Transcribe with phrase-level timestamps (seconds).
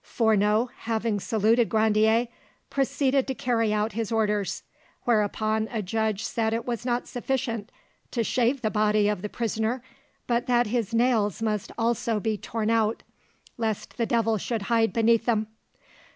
[0.03, 2.27] Fourneau having saluted Grandier,
[2.71, 4.63] proceeded to carry out his orders,
[5.03, 7.71] whereupon a judge said it was not sufficient
[8.09, 9.83] to shave the body of the prisoner,
[10.25, 13.03] but that his nails must also be torn out,
[13.59, 15.45] lest the devil should hide beneath them.